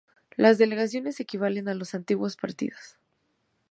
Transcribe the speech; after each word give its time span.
Las 0.35 0.57
delegaciones 0.57 1.19
equivalen 1.19 1.69
a 1.69 1.75
los 1.75 1.93
antiguos 1.93 2.35
partidos. 2.35 2.97